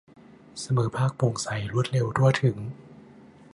[0.59, 2.57] เสมอภาค โปร่งใส รวดเร็ว ทั่วถึง